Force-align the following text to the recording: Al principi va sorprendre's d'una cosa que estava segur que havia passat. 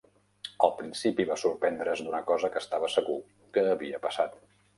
Al 0.67 0.71
principi 0.77 1.25
va 1.31 1.37
sorprendre's 1.41 2.01
d'una 2.07 2.23
cosa 2.31 2.49
que 2.57 2.63
estava 2.65 2.91
segur 2.95 3.19
que 3.59 3.67
havia 3.77 4.03
passat. 4.09 4.35